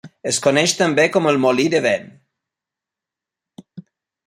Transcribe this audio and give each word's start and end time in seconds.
Es 0.29 0.37
coneix 0.45 0.71
també 0.79 1.05
com 1.17 1.27
el 1.33 1.37
Molí 1.43 1.67
de 1.75 1.83
Vent. 1.87 2.09